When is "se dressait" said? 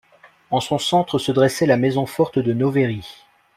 1.19-1.67